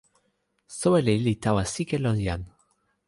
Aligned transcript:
soweli 0.77 1.13
li 1.25 1.33
tawa 1.43 1.63
sike 1.73 1.97
lon 2.03 2.17
jan. 2.25 2.41